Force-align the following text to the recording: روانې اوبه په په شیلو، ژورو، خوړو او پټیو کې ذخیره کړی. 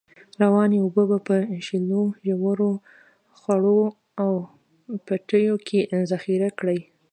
روانې 0.41 0.77
اوبه 0.81 1.03
په 1.11 1.17
په 1.27 1.35
شیلو، 1.65 2.03
ژورو، 2.27 2.71
خوړو 3.39 3.81
او 4.23 4.31
پټیو 5.05 5.55
کې 5.67 5.79
ذخیره 6.11 6.49
کړی. 6.59 6.79